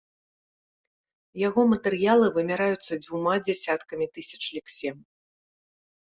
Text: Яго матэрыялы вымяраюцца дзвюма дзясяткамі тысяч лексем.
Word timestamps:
Яго 1.47 1.61
матэрыялы 1.73 2.27
вымяраюцца 2.37 2.93
дзвюма 3.03 3.35
дзясяткамі 3.49 4.07
тысяч 4.17 4.41
лексем. 4.57 4.97